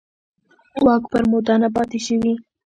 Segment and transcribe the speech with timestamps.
[0.85, 2.33] واک پر موده نه پاتې شوي.